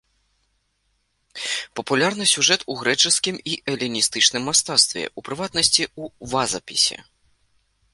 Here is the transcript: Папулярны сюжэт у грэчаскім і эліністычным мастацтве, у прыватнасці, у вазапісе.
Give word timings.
Папулярны 1.81 2.25
сюжэт 2.33 2.61
у 2.75 2.79
грэчаскім 2.81 3.35
і 3.53 3.61
эліністычным 3.75 4.43
мастацтве, 4.53 5.03
у 5.17 5.29
прыватнасці, 5.29 5.83
у 6.05 6.31
вазапісе. 6.35 6.97